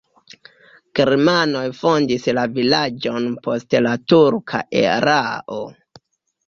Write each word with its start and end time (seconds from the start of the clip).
Germanoj 0.99 1.61
fondis 1.81 2.25
la 2.39 2.47
vilaĝon 2.57 3.31
post 3.49 3.81
la 3.89 3.95
turka 4.15 4.65
erao. 4.85 5.63